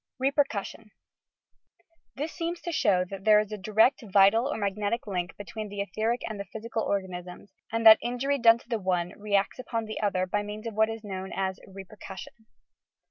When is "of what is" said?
10.65-11.03